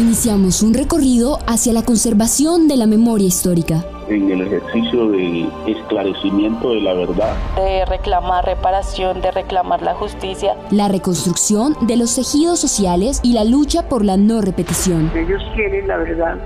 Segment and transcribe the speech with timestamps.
[0.00, 3.84] Iniciamos un recorrido hacia la conservación de la memoria histórica.
[4.08, 7.36] En el ejercicio del esclarecimiento de la verdad.
[7.54, 10.56] De reclamar reparación, de reclamar la justicia.
[10.70, 15.12] La reconstrucción de los tejidos sociales y la lucha por la no repetición.
[15.14, 16.38] Ellos quieren la verdad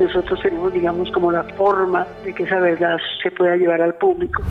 [0.00, 4.42] nosotros tenemos, digamos, como la forma de que esa verdad se pueda llevar al público.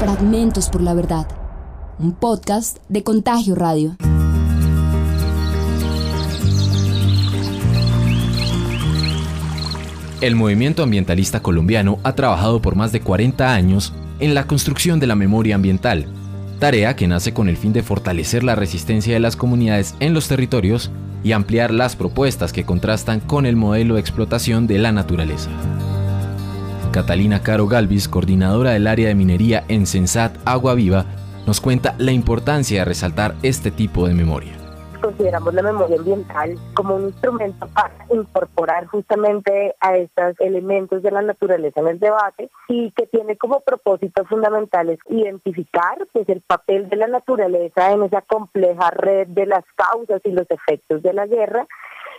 [0.00, 1.39] Fragmentos por la verdad
[2.00, 3.96] un podcast de Contagio Radio.
[10.22, 15.06] El movimiento ambientalista colombiano ha trabajado por más de 40 años en la construcción de
[15.06, 16.06] la memoria ambiental,
[16.58, 20.26] tarea que nace con el fin de fortalecer la resistencia de las comunidades en los
[20.26, 20.90] territorios
[21.22, 25.50] y ampliar las propuestas que contrastan con el modelo de explotación de la naturaleza.
[26.92, 31.06] Catalina Caro Galvis, coordinadora del área de minería en Sensat Agua Viva,
[31.50, 34.52] nos cuenta la importancia de resaltar este tipo de memoria.
[35.02, 41.22] Consideramos la memoria ambiental como un instrumento para incorporar justamente a estos elementos de la
[41.22, 46.94] naturaleza en el debate y que tiene como propósitos fundamentales identificar pues, el papel de
[46.94, 51.66] la naturaleza en esa compleja red de las causas y los efectos de la guerra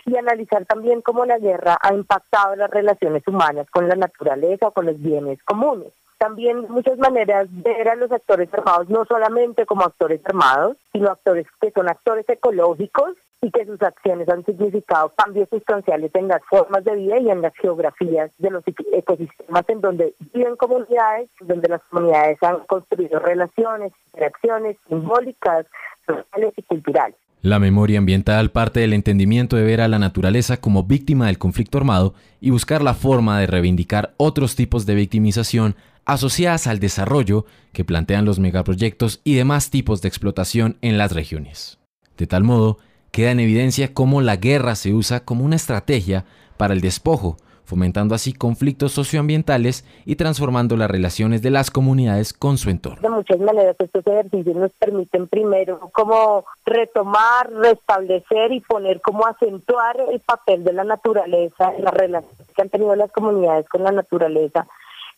[0.04, 4.72] y analizar también cómo la guerra ha impactado las relaciones humanas con la naturaleza o
[4.72, 5.90] con los bienes comunes
[6.22, 11.48] también muchas maneras ver a los actores armados no solamente como actores armados, sino actores
[11.60, 16.84] que son actores ecológicos y que sus acciones han significado cambios sustanciales en las formas
[16.84, 18.62] de vida y en las geografías de los
[18.92, 25.66] ecosistemas en donde viven comunidades, donde las comunidades han construido relaciones, interacciones simbólicas,
[26.06, 27.16] sociales y culturales.
[27.40, 31.78] La memoria ambiental parte del entendimiento de ver a la naturaleza como víctima del conflicto
[31.78, 35.74] armado y buscar la forma de reivindicar otros tipos de victimización
[36.04, 41.78] asociadas al desarrollo que plantean los megaproyectos y demás tipos de explotación en las regiones.
[42.16, 42.78] De tal modo,
[43.10, 46.24] queda en evidencia cómo la guerra se usa como una estrategia
[46.56, 52.58] para el despojo, fomentando así conflictos socioambientales y transformando las relaciones de las comunidades con
[52.58, 53.00] su entorno.
[53.00, 59.96] De muchas maneras estos ejercicios nos permiten primero como retomar, restablecer y poner como acentuar
[60.10, 64.66] el papel de la naturaleza las relaciones que han tenido las comunidades con la naturaleza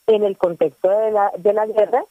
[0.07, 2.05] en el contexto de la, de la guerra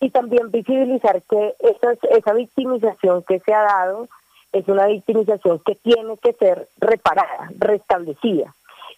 [0.00, 4.08] y también visibilizar que esa, esa victimización que se ha dado
[4.52, 8.54] es una victimización que tiene que ser reparada, restablecida.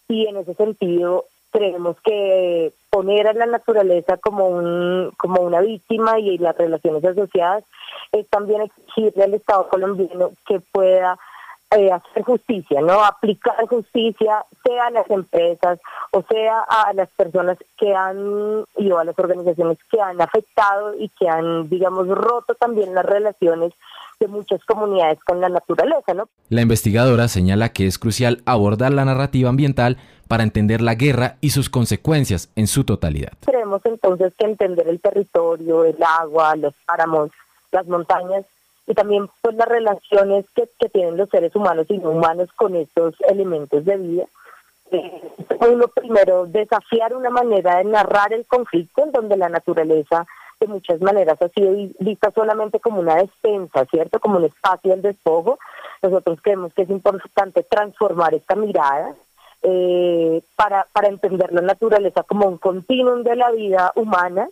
[0.08, 6.18] Y en ese sentido creemos que poner a la naturaleza como un como una víctima
[6.18, 7.64] y las relaciones asociadas
[8.12, 11.18] es también exigirle al Estado colombiano que pueda
[11.70, 13.04] eh, hacer justicia, ¿no?
[13.04, 15.80] Aplicar justicia, sea a las empresas
[16.12, 21.08] o sea a las personas que han, y a las organizaciones que han afectado y
[21.10, 23.72] que han, digamos, roto también las relaciones
[24.18, 26.28] de muchas comunidades con la naturaleza, ¿no?
[26.48, 29.98] La investigadora señala que es crucial abordar la narrativa ambiental
[30.28, 33.32] para entender la guerra y sus consecuencias en su totalidad.
[33.44, 37.30] Creemos entonces que entender el territorio, el agua, los páramos,
[37.72, 38.44] las montañas
[38.86, 42.76] y también pues las relaciones que, que tienen los seres humanos y no humanos con
[42.76, 44.24] estos elementos de vida.
[44.92, 45.22] Eh,
[45.68, 50.26] uno primero desafiar una manera de narrar el conflicto en donde la naturaleza
[50.60, 54.20] de muchas maneras ha sido vista solamente como una despensa, ¿cierto?
[54.20, 55.58] Como un espacio del despojo.
[56.02, 59.14] Nosotros creemos que es importante transformar esta mirada
[59.62, 64.48] eh, para, para entender la naturaleza como un continuum de la vida humana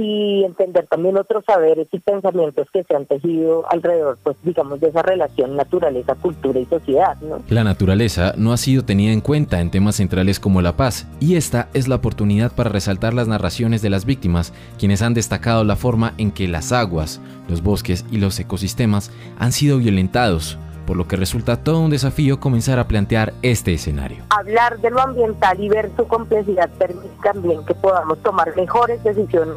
[0.00, 4.88] y entender también otros saberes y pensamientos que se han tejido alrededor, pues digamos, de
[4.88, 7.16] esa relación naturaleza, cultura y sociedad.
[7.20, 7.42] ¿no?
[7.48, 11.36] La naturaleza no ha sido tenida en cuenta en temas centrales como la paz, y
[11.36, 15.76] esta es la oportunidad para resaltar las narraciones de las víctimas, quienes han destacado la
[15.76, 21.06] forma en que las aguas, los bosques y los ecosistemas han sido violentados por lo
[21.06, 24.24] que resulta todo un desafío comenzar a plantear este escenario.
[24.30, 29.54] Hablar de lo ambiental y ver su complejidad permite también que podamos tomar mejores decisiones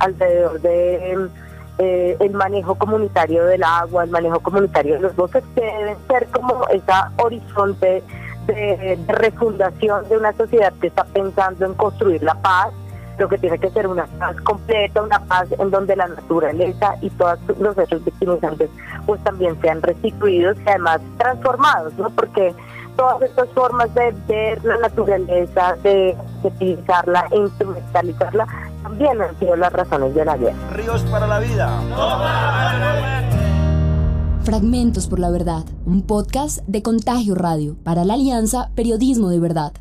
[0.00, 1.28] alrededor de
[1.78, 6.26] eh, el manejo comunitario del agua, el manejo comunitario de los bosques, que deben ser
[6.28, 8.02] como ese horizonte
[8.46, 12.72] de refundación de una sociedad que está pensando en construir la paz
[13.18, 17.10] lo que tiene que ser una paz completa, una paz en donde la naturaleza y
[17.10, 18.70] todos los hechos victimizantes
[19.06, 22.10] pues también sean restituidos y además transformados, ¿no?
[22.10, 22.54] Porque
[22.96, 28.46] todas estas formas de ver la naturaleza, de, utilizarla e instrumentalizarla,
[28.86, 30.70] también han sido las razones de la guerra.
[30.70, 31.68] Ríos para la vida.
[34.44, 39.72] Fragmentos por la Verdad, un podcast de Contagio Radio para la Alianza Periodismo de Verdad.